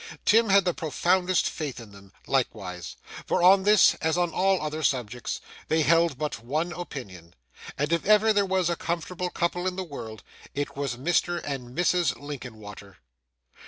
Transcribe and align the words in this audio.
Tim 0.25 0.49
had 0.49 0.65
the 0.65 0.73
profoundest 0.73 1.47
faith 1.47 1.79
in 1.79 1.91
them, 1.91 2.11
likewise; 2.25 2.95
for 3.27 3.43
on 3.43 3.61
this, 3.61 3.93
as 4.01 4.17
on 4.17 4.31
all 4.31 4.59
other 4.59 4.81
subjects, 4.81 5.41
they 5.67 5.83
held 5.83 6.17
but 6.17 6.43
one 6.43 6.71
opinion; 6.71 7.35
and 7.77 7.93
if 7.93 8.03
ever 8.07 8.33
there 8.33 8.43
were 8.43 8.65
a 8.67 8.75
'comfortable 8.75 9.29
couple' 9.29 9.67
in 9.67 9.75
the 9.75 9.83
world, 9.83 10.23
it 10.55 10.75
was 10.75 10.95
Mr. 10.95 11.39
and 11.43 11.77
Mrs. 11.77 12.19
Linkinwater. 12.19 12.97